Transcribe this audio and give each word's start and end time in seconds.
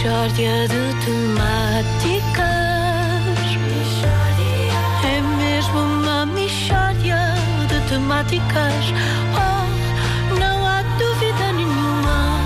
Mishória 0.00 0.66
de 0.66 0.80
temáticas. 1.04 2.40
É 5.04 5.20
mesmo 5.36 5.78
uma 5.78 6.24
mishória 6.24 7.18
de 7.68 7.78
temáticas. 7.86 8.94
Oh, 9.36 10.38
não 10.38 10.66
há 10.66 10.80
dúvida 10.98 11.52
nenhuma 11.52 12.40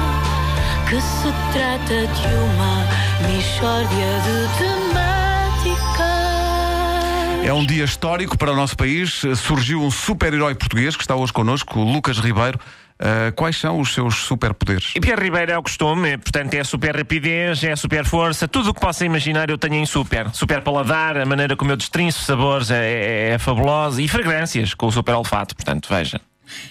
que 0.89 1.01
se 1.01 1.33
trata 1.53 2.09
de 2.09 2.27
uma 2.35 2.89
mishória 3.29 4.11
de 4.25 4.49
temáticas. 4.59 5.05
É 7.45 7.53
um 7.53 7.65
dia 7.65 7.85
histórico 7.85 8.37
para 8.37 8.51
o 8.51 8.57
nosso 8.57 8.77
país. 8.77 9.23
Surgiu 9.37 9.81
um 9.81 9.93
super-herói 9.93 10.57
português 10.57 10.97
que 10.97 11.05
está 11.05 11.15
hoje 11.15 11.33
connosco, 11.33 11.79
Lucas 11.79 12.19
Ribeiro. 12.19 12.59
Uh, 12.95 13.35
quais 13.35 13.57
são 13.57 13.81
os 13.81 13.93
seus 13.93 14.15
superpoderes? 14.15 14.93
E 14.95 15.01
Pierre 15.01 15.21
Ribeiro 15.21 15.51
é 15.51 15.59
o 15.59 15.63
costume, 15.63 16.17
portanto 16.17 16.55
é 16.55 16.63
super 16.63 16.97
rapidez, 16.97 17.65
é 17.65 17.75
super 17.75 18.05
força, 18.05 18.47
tudo 18.47 18.71
o 18.71 18.75
que 18.75 18.81
possa 18.81 19.05
imaginar 19.05 19.51
eu 19.51 19.59
tenho 19.59 19.75
em 19.75 19.87
super. 19.87 20.31
Super 20.33 20.63
paladar, 20.63 21.17
a 21.17 21.27
maneira 21.27 21.57
como 21.57 21.73
eu 21.73 21.77
destrinço 21.77 22.23
sabores 22.23 22.71
é, 22.71 22.77
é, 22.77 23.29
é 23.31 23.39
fabulosa 23.39 24.01
e 24.01 24.07
fragrâncias 24.07 24.75
com 24.75 24.87
o 24.87 24.93
super 24.93 25.15
olfato, 25.15 25.57
portanto 25.57 25.89
veja. 25.91 26.21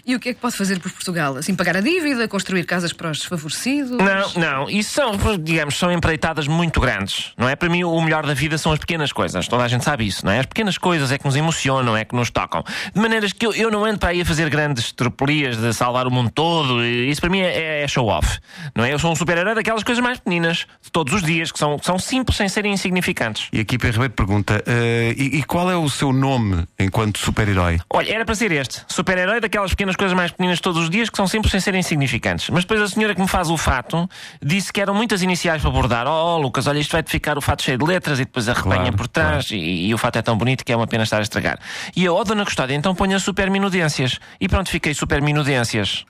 E 0.06 0.16
o 0.16 0.20
que 0.20 0.30
é 0.30 0.34
que 0.34 0.40
pode 0.40 0.56
fazer 0.56 0.80
por 0.80 0.92
Portugal? 0.92 1.38
Assim, 1.38 1.56
pagar 1.56 1.78
a 1.78 1.82
dívida, 1.82 2.28
construir 2.28 2.66
casas 2.66 2.94
para 2.94 3.12
os 3.12 3.20
desfavorecidos? 3.20 3.92
Não, 3.92 4.34
não, 4.36 4.70
isso 4.70 4.92
são, 4.92 5.18
digamos, 5.42 5.78
são 5.78 5.92
empreitadas 5.92 6.48
muito 6.48 6.80
grandes, 6.80 7.34
não 7.38 7.48
é? 7.48 7.56
Para 7.56 7.70
mim, 7.70 7.84
o 7.84 8.02
melhor 8.02 8.26
da 8.26 8.34
vida 8.34 8.58
são 8.58 8.72
as 8.72 8.80
pequenas 8.80 9.12
coisas. 9.12 9.48
Toda 9.48 9.64
a 9.64 9.68
gente 9.68 9.84
sabe 9.84 10.06
isso, 10.06 10.26
não 10.26 10.32
é? 10.32 10.40
As 10.40 10.46
pequenas 10.46 10.78
coisas 10.78 11.12
é 11.12 11.18
que 11.18 11.26
nos 11.26 11.36
emocionam, 11.36 11.96
é 11.96 12.06
que 12.06 12.16
nos 12.16 12.30
tocam. 12.30 12.64
De 12.94 13.00
maneiras 13.00 13.34
que 13.34 13.46
eu, 13.46 13.54
eu 13.54 13.72
não 13.72 13.86
ando 13.86 14.00
para 14.00 14.10
aí 14.10 14.22
a 14.22 14.26
fazer 14.26 14.50
grandes 14.50 14.92
tropelias 14.92 15.58
de 15.58 15.74
salvar 15.74 16.08
o 16.08 16.12
mundo 16.12 16.30
todo. 16.30 16.84
Isso 16.86 17.22
para 17.22 17.30
mim 17.30 17.40
é, 17.40 17.84
é 17.84 17.88
show-off, 17.88 18.40
não 18.76 18.84
é? 18.84 18.94
Eu 18.94 19.00
sou 19.00 19.12
um 19.12 19.16
super-herói 19.16 19.56
daquelas 19.56 19.84
coisas 19.84 20.04
mais 20.04 20.18
pequeninas, 20.18 20.66
de 20.82 20.92
todos 20.92 21.14
os 21.14 21.24
dias, 21.24 21.52
que 21.52 21.60
são, 21.60 21.78
que 21.78 21.86
são 21.86 21.98
simples 22.00 22.38
sem 22.38 22.48
serem 22.48 22.74
insignificantes. 22.74 23.48
E 23.52 23.60
aqui 23.60 23.78
Pedro 23.78 24.02
Ribeiro 24.02 24.14
pergunta: 24.14 24.64
uh, 24.68 25.14
e, 25.18 25.40
e 25.40 25.44
qual 25.44 25.70
é 25.70 25.76
o 25.76 25.90
seu 25.90 26.12
nome 26.14 26.66
enquanto 26.80 27.20
super-herói? 27.20 27.80
Olha, 27.90 28.14
era 28.14 28.26
para 28.26 28.36
ser 28.36 28.52
este: 28.52 28.82
super-herói 28.88 29.40
daquelas 29.64 29.72
pequenas 29.72 29.96
coisas 29.96 30.16
mais 30.16 30.32
pequeninas 30.32 30.60
todos 30.60 30.82
os 30.82 30.90
dias 30.90 31.10
que 31.10 31.18
são 31.18 31.28
simples 31.28 31.52
sem 31.52 31.60
serem 31.60 31.80
insignificantes. 31.80 32.50
Mas 32.50 32.64
depois 32.64 32.82
a 32.82 32.88
senhora 32.88 33.16
que 33.16 33.22
me 33.22 33.28
faz 33.28 33.50
o 33.50 33.58
fato 33.58 34.10
disse 34.42 34.72
que 34.72 34.82
eram 34.82 34.94
muitas 34.94 35.22
iniciais 35.22 35.62
para 35.62 35.72
bordar. 35.72 36.08
Oh, 36.08 36.38
Lucas, 36.38 36.68
olha, 36.68 36.80
isto 36.80 36.92
vai-te 36.92 37.10
ficar 37.10 37.38
o 37.38 37.42
fato 37.42 37.64
cheio 37.64 37.78
de 37.78 37.86
letras 37.86 38.20
e 38.20 38.26
depois 38.26 38.48
arrepanha 38.50 38.82
Claro, 38.82 38.98
por 38.98 39.08
trás 39.08 39.48
claro. 39.48 39.64
e, 39.64 39.88
e 39.88 39.94
o 39.94 39.98
fato 39.98 40.18
é 40.18 40.22
tão 40.22 40.38
bonito 40.38 40.64
que 40.66 40.72
é 40.72 40.76
uma 40.76 40.88
pena 40.88 41.04
estar 41.04 41.20
a 41.20 41.22
estragar. 41.22 41.60
E 41.96 42.04
eu, 42.04 42.16
oh, 42.16 42.24
dona 42.24 42.46
Custódia, 42.46 42.76
então 42.76 42.94
ponha 42.94 43.20
super 43.20 43.50
minudências. 43.50 44.20
E 44.40 44.48
pronto, 44.48 44.70
fiquei 44.70 44.94
super 44.94 45.22
minudências. 45.22 46.06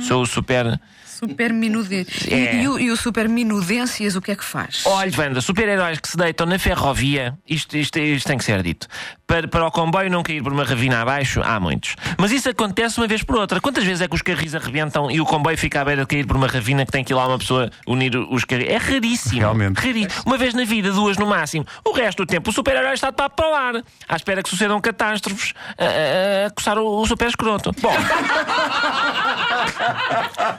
Sou 0.00 0.22
o 0.22 0.26
super. 0.26 0.78
Super 1.04 1.50
minudências. 1.50 2.30
É. 2.30 2.56
E, 2.56 2.62
e 2.62 2.68
o, 2.68 2.78
e 2.78 2.90
o 2.90 2.96
super 2.96 3.26
minudências, 3.26 4.16
o 4.16 4.20
que 4.20 4.32
é 4.32 4.36
que 4.36 4.44
faz? 4.44 4.82
Olha, 4.84 5.10
Wanda, 5.16 5.40
super-heróis 5.40 5.98
que 5.98 6.08
se 6.08 6.16
deitam 6.16 6.46
na 6.46 6.58
ferrovia, 6.58 7.38
isto, 7.48 7.74
isto, 7.74 7.98
isto 7.98 8.26
tem 8.26 8.36
que 8.36 8.44
ser 8.44 8.62
dito. 8.62 8.86
Para, 9.26 9.48
para 9.48 9.66
o 9.66 9.70
comboio 9.70 10.10
não 10.10 10.22
cair 10.22 10.42
por 10.42 10.52
uma 10.52 10.62
ravina 10.62 11.00
abaixo, 11.00 11.40
há 11.42 11.58
muitos. 11.58 11.96
Mas 12.18 12.32
isso 12.32 12.50
acontece 12.50 12.98
uma 12.98 13.06
vez 13.06 13.22
por 13.22 13.36
outra. 13.36 13.60
Quantas 13.62 13.82
vezes 13.82 14.02
é 14.02 14.08
que 14.08 14.14
os 14.14 14.20
carris 14.20 14.54
arrebentam 14.54 15.10
e 15.10 15.18
o 15.18 15.24
comboio 15.24 15.56
fica 15.56 15.80
à 15.80 15.84
beira 15.86 16.02
de 16.02 16.06
cair 16.06 16.26
por 16.26 16.36
uma 16.36 16.46
ravina 16.46 16.84
que 16.84 16.92
tem 16.92 17.02
que 17.02 17.14
ir 17.14 17.16
lá 17.16 17.26
uma 17.26 17.38
pessoa 17.38 17.70
unir 17.86 18.14
os 18.14 18.44
carris? 18.44 18.68
É 18.68 18.76
raríssimo. 18.76 19.40
Realmente. 19.40 19.78
Raríssimo. 19.78 20.22
Uma 20.26 20.36
vez 20.36 20.52
na 20.52 20.64
vida, 20.64 20.92
duas 20.92 21.16
no 21.16 21.26
máximo. 21.26 21.66
O 21.82 21.92
resto 21.92 22.24
do 22.24 22.26
tempo, 22.26 22.50
o 22.50 22.52
super-herói 22.52 22.92
está 22.92 23.08
de 23.08 23.16
papo 23.16 23.36
para 23.36 23.50
o 23.50 23.54
ar, 23.54 23.82
à 24.06 24.16
espera 24.16 24.42
que 24.42 24.50
sucedam 24.50 24.78
catástrofes 24.82 25.54
a, 25.78 25.84
a, 25.84 26.46
a 26.46 26.50
coçar 26.50 26.76
o, 26.78 27.00
o 27.00 27.06
super 27.06 27.28
escroto. 27.28 27.72
Bom. 27.80 27.96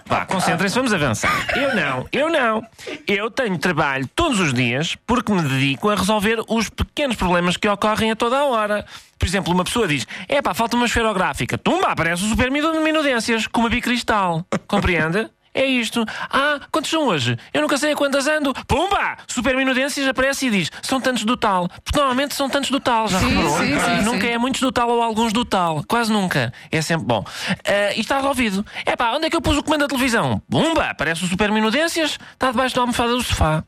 Vá, 0.05 0.25
concentrem-se, 0.25 0.75
vamos 0.75 0.93
avançar. 0.93 1.31
Eu 1.57 1.75
não, 1.75 2.07
eu 2.11 2.29
não. 2.29 2.63
Eu 3.07 3.29
tenho 3.31 3.57
trabalho 3.57 4.07
todos 4.15 4.39
os 4.39 4.53
dias 4.53 4.95
porque 5.05 5.31
me 5.31 5.41
dedico 5.41 5.89
a 5.89 5.95
resolver 5.95 6.39
os 6.47 6.69
pequenos 6.69 7.15
problemas 7.15 7.57
que 7.57 7.67
ocorrem 7.67 8.11
a 8.11 8.15
toda 8.15 8.37
a 8.37 8.45
hora. 8.45 8.85
Por 9.19 9.27
exemplo, 9.27 9.53
uma 9.53 9.63
pessoa 9.63 9.87
diz: 9.87 10.05
é 10.27 10.41
pá, 10.41 10.53
falta 10.53 10.75
uma 10.75 10.85
esferográfica. 10.85 11.57
Tumba, 11.57 11.87
aparece 11.87 12.23
o 12.23 12.29
super 12.29 12.51
minu- 12.51 12.81
minudências, 12.81 13.47
com 13.47 13.61
uma 13.61 13.69
bicristal. 13.69 14.45
Compreende? 14.67 15.27
É 15.57 15.65
isto. 15.65 16.05
Ah, 16.29 16.59
quantos 16.71 16.91
são 16.91 17.07
hoje? 17.07 17.35
Eu 17.51 17.61
nunca 17.61 17.77
sei 17.79 17.93
a 17.93 17.95
quantas 17.95 18.27
ando. 18.27 18.53
Pumba! 18.67 19.17
Super 19.27 19.55
minudências 19.55 20.07
aparece 20.07 20.45
e 20.47 20.51
diz: 20.51 20.71
são 20.83 21.01
tantos 21.01 21.23
do 21.25 21.35
tal. 21.35 21.67
Porque 21.83 21.97
normalmente 21.97 22.35
são 22.35 22.47
tantos 22.47 22.69
do 22.69 22.79
tal, 22.79 23.07
já 23.07 23.19
Sim, 23.19 23.29
reparou? 23.29 23.57
sim, 23.57 23.79
sim, 23.79 24.01
Nunca 24.03 24.27
sim. 24.27 24.33
é 24.33 24.37
muitos 24.37 24.61
do 24.61 24.71
tal 24.71 24.89
ou 24.89 25.01
alguns 25.01 25.33
do 25.33 25.43
tal. 25.43 25.83
Quase 25.87 26.11
nunca. 26.13 26.53
É 26.71 26.79
sempre 26.81 27.07
bom. 27.07 27.25
Ah, 27.65 27.93
e 27.95 28.01
está 28.01 28.17
resolvido. 28.17 28.63
É 28.85 28.95
pá, 28.95 29.11
onde 29.13 29.25
é 29.25 29.29
que 29.31 29.35
eu 29.35 29.41
pus 29.41 29.57
o 29.57 29.63
comando 29.63 29.81
da 29.81 29.87
televisão? 29.87 30.39
Pumba! 30.49 30.85
Aparece 30.91 31.23
o 31.23 31.27
super 31.27 31.51
minudências. 31.51 32.19
Está 32.33 32.51
debaixo 32.51 32.75
da 32.75 32.81
almofada 32.81 33.13
do 33.13 33.23
sofá. 33.23 33.63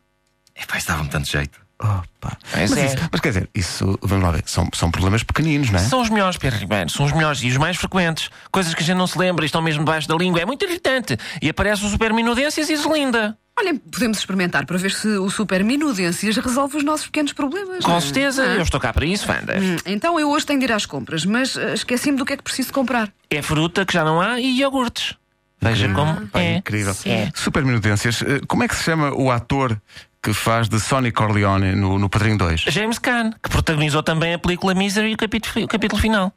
Epá, 0.56 0.78
isso 0.78 0.88
dava-me 0.88 1.10
tanto 1.10 1.28
jeito. 1.28 1.60
Opa. 1.82 2.38
Pois 2.52 2.70
Mas, 2.72 2.78
é. 2.78 2.86
isso- 2.88 3.10
mas 3.10 3.22
quer 3.22 3.30
dizer, 3.30 3.50
isso, 3.56 3.98
vamos 4.02 4.26
lá 4.26 4.32
ver, 4.32 4.44
são, 4.46 4.68
são 4.74 4.92
problemas 4.92 5.24
pequeninos, 5.24 5.70
não 5.70 5.80
é? 5.80 5.84
São 5.84 6.02
os 6.02 6.10
melhores, 6.10 6.38
Pedro 6.38 6.60
Ribeiro, 6.60 6.90
são 6.90 7.06
os 7.06 7.14
melhores 7.14 7.42
e 7.42 7.48
os 7.48 7.56
mais 7.58 7.78
frequentes. 7.78 8.30
Coisas 8.52 8.74
que 8.74 8.84
a 8.84 8.86
gente 8.86 8.98
não 8.98 9.08
se 9.08 9.18
lembra 9.18 9.46
e 9.46 9.48
estão 9.48 9.62
mesmo 9.62 9.86
debaixo 9.86 10.08
da 10.08 10.16
língua. 10.16 10.42
É 10.42 10.46
muito 10.46 10.64
irritante. 10.66 11.18
E 11.42 11.48
aparece 11.50 11.86
o 11.86 11.90
super 11.90 12.12
minudências 12.12 12.70
e 12.70 12.76
deslinda. 12.76 13.38
Olhem, 13.58 13.78
podemos 13.78 14.18
experimentar 14.20 14.66
para 14.66 14.78
ver 14.78 14.92
se 14.92 15.08
o 15.08 15.30
super 15.30 15.64
minudências 15.64 16.36
resolve 16.38 16.78
os 16.78 16.84
nossos 16.84 17.06
pequenos 17.06 17.32
problemas. 17.34 17.84
Com 17.84 18.00
certeza, 18.02 18.44
eu 18.44 18.62
estou 18.64 18.80
cá 18.80 18.92
para 18.94 19.06
isso, 19.06 19.30
Wanda. 19.30 19.58
Hum, 19.60 19.78
Então 19.86 20.20
eu 20.20 20.30
hoje 20.30 20.46
tenho 20.46 20.60
de 20.60 20.66
ir 20.66 20.72
às 20.74 20.86
compras, 20.86 21.26
mas 21.26 21.56
eh, 21.58 21.74
esqueci-me 21.74 22.18
do 22.18 22.26
que 22.26 22.34
é 22.34 22.38
que 22.38 22.44
preciso 22.44 22.72
comprar. 22.74 23.10
É 23.30 23.42
fruta 23.42 23.86
que 23.86 23.94
já 23.94 24.04
não 24.04 24.20
há 24.22 24.40
e 24.40 24.60
iogurtes. 24.60 25.16
Veja 25.62 25.90
como 25.94 26.26
Pá, 26.28 26.40
é. 26.40 26.56
incrível. 26.58 26.96
É. 27.06 27.30
Super 27.36 27.66
minudências. 27.66 28.22
eh, 28.22 28.40
Como 28.48 28.64
é 28.64 28.68
que 28.68 28.76
se 28.76 28.84
chama 28.84 29.12
o 29.14 29.30
ator 29.30 29.78
que 30.22 30.34
faz 30.34 30.68
de 30.68 30.80
Sonny 30.80 31.12
Corleone 31.12 31.76
no, 31.76 31.98
no 31.98 32.10
Padrinho 32.10 32.38
2? 32.38 32.66
James 32.68 33.00
Caan, 33.00 33.32
que 33.42 33.50
protagonizou 33.50 34.04
também 34.04 34.34
a 34.34 34.40
película 34.40 34.74
Misery 34.74 35.12
e 35.12 35.14
o 35.14 35.18
capítulo, 35.18 35.66
o 35.66 35.68
capítulo 35.68 36.02
final. 36.02 36.34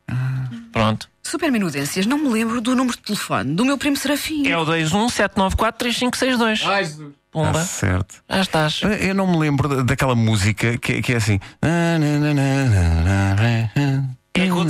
Pronto. 0.72 1.08
Super 1.22 1.50
minudências, 1.52 2.04
não 2.06 2.18
me 2.18 2.28
lembro 2.28 2.60
do 2.60 2.74
número 2.74 2.96
de 2.96 3.02
telefone 3.02 3.54
do 3.54 3.64
meu 3.64 3.78
primo 3.78 3.96
Serafim. 3.96 4.46
É 4.48 4.56
o 4.58 4.64
217943562. 4.66 6.62
Ai, 6.66 6.84
Jesus. 6.84 7.12
Pumba. 7.30 7.60
Ah, 7.60 7.64
certo. 7.64 8.16
Já 8.28 8.40
estás. 8.42 8.80
Eh, 8.84 9.08
Eu 9.10 9.14
não 9.14 9.26
me 9.26 9.38
lembro 9.38 9.66
da- 9.66 9.82
daquela 9.82 10.14
música 10.14 10.76
que, 10.76 11.00
que 11.00 11.14
é 11.14 11.16
assim. 11.16 11.40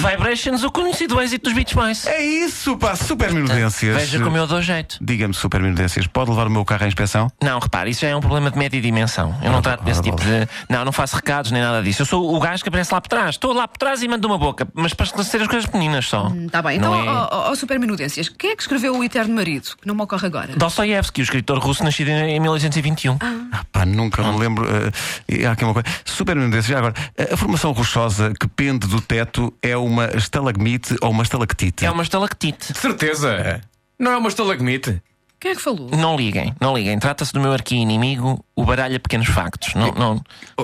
Vibrations, 0.02 0.64
o 0.64 0.70
conhecido 0.70 1.20
êxito 1.20 1.44
dos 1.44 1.52
Beach 1.52 1.74
Boys. 1.74 2.06
É 2.06 2.20
isso, 2.20 2.76
pá, 2.76 2.96
super 2.96 3.32
minudências. 3.32 3.94
Veja 3.96 4.20
como 4.20 4.36
eu 4.36 4.46
dou 4.48 4.60
jeito. 4.60 4.98
Diga-me, 5.00 5.32
super 5.32 5.60
minudências, 5.60 6.06
pode 6.08 6.30
levar 6.30 6.48
o 6.48 6.50
meu 6.50 6.64
carro 6.64 6.84
à 6.84 6.88
inspeção? 6.88 7.30
Não, 7.40 7.60
repare, 7.60 7.90
isso 7.90 8.00
já 8.00 8.08
é 8.08 8.16
um 8.16 8.20
problema 8.20 8.50
de 8.50 8.58
média 8.58 8.80
dimensão. 8.80 9.32
Eu 9.42 9.52
não 9.52 9.62
trato 9.62 9.84
desse 9.84 10.00
ora, 10.00 10.10
tipo 10.10 10.20
de. 10.20 10.48
Não, 10.68 10.84
não 10.84 10.90
faço 10.92 11.14
recados 11.14 11.52
nem 11.52 11.62
nada 11.62 11.80
disso. 11.82 12.02
Eu 12.02 12.06
sou 12.06 12.34
o 12.34 12.40
gajo 12.40 12.62
que 12.64 12.68
aparece 12.68 12.92
lá 12.92 13.00
por 13.00 13.08
trás. 13.08 13.30
Estou 13.36 13.52
lá 13.52 13.68
por 13.68 13.78
trás 13.78 14.02
e 14.02 14.08
mando 14.08 14.26
uma 14.26 14.38
boca, 14.38 14.66
mas 14.74 14.92
para 14.92 15.06
esclarecer 15.06 15.40
as 15.40 15.46
coisas 15.46 15.66
pequeninas 15.66 16.06
só. 16.08 16.32
Tá 16.50 16.60
bem, 16.60 16.78
então, 16.78 16.92
é... 16.94 17.08
ó, 17.08 17.54
super 17.54 17.78
minudências, 17.78 18.28
quem 18.28 18.50
é 18.50 18.56
que 18.56 18.62
escreveu 18.62 18.96
o 18.96 19.04
Eterno 19.04 19.34
Marido? 19.34 19.76
Que 19.80 19.86
não 19.86 19.94
me 19.94 20.02
ocorre 20.02 20.26
agora. 20.26 20.56
Dostoiévski, 20.56 21.20
o 21.20 21.22
escritor 21.22 21.58
russo 21.58 21.84
nascido 21.84 22.08
em 22.08 22.32
em 22.32 22.40
1821. 22.40 23.18
Ah, 23.20 23.64
pá, 23.70 23.84
nunca 23.84 24.22
me 24.22 24.38
lembro. 24.38 24.66
eh, 24.68 24.90
e 25.28 25.46
há 25.46 25.52
aqui 25.52 25.64
uma 25.64 25.74
coisa. 25.74 25.88
Super 26.04 26.34
minudências, 26.34 26.66
já 26.66 26.78
agora. 26.78 26.94
A 27.30 27.36
formação 27.36 27.72
rochosa 27.72 28.32
que 28.38 28.48
pende 28.48 28.86
do 28.86 29.00
teto 29.00 29.52
é 29.62 29.76
uma 29.76 29.91
estalagmite 30.16 30.96
ou 31.00 31.10
uma 31.10 31.22
estalactite? 31.22 31.84
É 31.84 31.90
uma 31.90 32.02
estalactite. 32.02 32.72
Certeza. 32.78 33.60
Não 33.98 34.12
é 34.12 34.16
uma 34.16 34.28
estalagmite? 34.28 35.00
Quem 35.40 35.50
é 35.50 35.54
que 35.56 35.60
falou? 35.62 35.90
Não 35.90 36.14
liguem, 36.16 36.54
não 36.60 36.72
liguem. 36.76 36.96
Trata-se 37.00 37.32
do 37.32 37.40
meu 37.40 37.52
arqui-inimigo, 37.52 38.44
o 38.54 38.64
baralha 38.64 39.00
pequenos 39.00 39.26
factos. 39.26 39.74
Não, 39.74 39.90
não, 39.90 40.22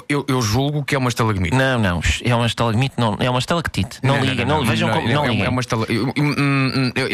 Eu, 0.09 0.25
eu 0.29 0.41
julgo 0.41 0.85
que 0.85 0.95
é 0.95 0.99
uma 0.99 1.09
estalagmite. 1.09 1.53
não, 1.53 1.81
não. 1.81 2.01
É 2.25 2.33
uma 2.33 2.47
estalagmite, 2.47 2.95
não, 2.97 3.17
é 3.19 3.29
uma 3.29 3.41
estalactite. 3.41 3.99
Não, 4.05 4.21
liguem, 4.25 4.47
não, 4.47 4.65
vejam 4.65 4.89
como. 4.93 5.09
Não 5.09 5.25
é, 5.25 5.29
liguem. 5.31 5.47
é 5.47 5.49
uma 5.49 5.61
estala... 5.61 5.85
eu- 5.89 6.07
hum, 6.17 6.35
hum, 6.39 6.93
eu- 6.95 7.09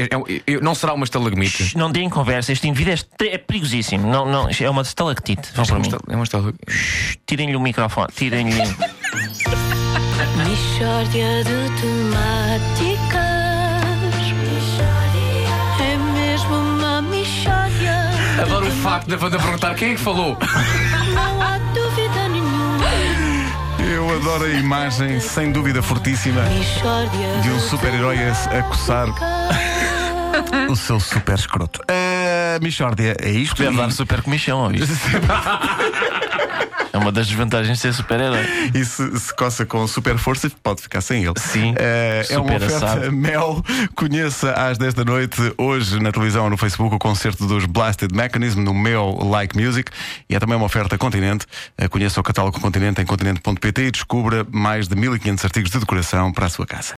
eu- 0.47 0.61
Não 0.61 0.75
será 0.75 0.93
uma 0.93 1.05
estalagmite? 1.05 1.65
Shh, 1.71 1.75
Não 1.75 1.91
deem 1.91 2.11
conversa, 2.11 2.53
este 2.53 2.69
indivíduo 2.69 2.91
é, 2.91 2.95
este- 2.97 3.29
é 3.31 3.39
perigosíssimo. 3.39 4.07
Não, 4.11 4.27
não, 4.31 4.47
é 4.61 4.69
uma 4.69 4.83
estalactite. 4.83 5.49
Vão 5.55 5.65
É 5.65 5.67
para 5.67 5.75
uma 5.77 5.81
mim. 5.81 5.87
estal- 5.89 6.01
É 6.11 6.15
uma 6.17 6.25
estalagmite. 6.25 7.19
Tirem-lhe 7.27 7.57
o 7.57 7.61
microfone, 7.61 8.09
tirem-lhe. 8.15 8.61
Mishória 10.85 11.43
de 11.45 11.81
temáticas. 11.81 13.25
É 15.81 15.97
mesmo 16.13 16.55
uma 16.55 17.01
mishória. 17.01 18.11
Adoro 18.43 18.67
o 18.67 18.71
facto 18.71 19.09
da 19.09 19.17
Wanda 19.17 19.39
perguntar 19.39 19.75
quem 19.77 19.93
é 19.93 19.95
que 19.95 20.01
falou. 20.01 20.37
Não 21.15 21.41
há 21.41 21.57
dúvida 21.73 22.29
nenhuma. 22.29 22.85
Eu 23.79 24.15
adoro 24.15 24.45
a 24.45 24.51
imagem, 24.51 25.21
sem 25.21 25.53
dúvida 25.53 25.83
fortíssima, 25.83 26.43
de 27.43 27.49
um 27.49 27.61
super-herói 27.61 28.19
a, 28.19 28.63
coçar 28.65 29.07
o 30.69 30.77
seu 30.77 31.01
super 31.01 31.39
escroto. 31.39 31.81
A 31.89 32.59
Michórdia 32.61 33.17
é 33.23 33.31
isto. 33.31 33.63
Deve 33.63 33.75
dar 33.75 33.91
super 33.91 34.21
comichão, 34.21 34.59
ouviste? 34.63 34.93
É 36.95 36.99
uma 36.99 37.11
das 37.11 37.27
desvantagens 37.27 37.77
de 37.79 37.83
ser 37.83 37.93
super-herói. 37.93 38.47
E 38.73 38.85
se, 38.85 39.19
se 39.19 39.35
coça 39.35 39.67
com 39.67 39.87
super 39.87 40.17
força, 40.17 40.49
pode 40.63 40.81
ficar 40.83 41.01
sem 41.01 41.25
ele. 41.25 41.35
Sim, 41.39 41.75
Eh, 41.77 42.25
é 42.31 42.39
uma 42.39 42.55
oferta 42.55 42.77
assado. 42.77 43.13
Mel. 43.13 43.63
Conheça 43.97 44.53
às 44.53 44.79
10 44.79 44.95
da 44.95 45.05
noite, 45.05 45.41
hoje 45.59 46.01
na 46.01 46.13
televisão 46.13 46.45
ou 46.45 46.51
no 46.51 46.57
Facebook, 46.57 46.95
o 46.95 46.99
concerto 46.99 47.47
dos 47.47 47.65
Blasted 47.67 48.15
Mechanism 48.15 48.61
no 48.61 48.73
Mel 48.73 49.19
Like 49.23 49.59
Music. 49.61 49.91
E 50.31 50.37
é 50.37 50.39
também 50.39 50.57
uma 50.57 50.67
oferta 50.67 50.97
Continente. 50.97 51.47
Eh, 51.77 51.89
Conheça 51.89 52.21
o 52.21 52.23
catálogo 52.23 52.61
Continente 52.61 53.01
em 53.01 53.05
continente.pt 53.07 53.83
e 53.83 53.91
descubra 53.91 54.47
mais 54.53 54.87
de 54.87 54.95
1500 54.95 55.45
artigos 55.45 55.71
de 55.71 55.79
decoração 55.81 56.33
para 56.33 56.47
a 56.47 56.49
sua 56.49 56.67
casa. 56.67 56.93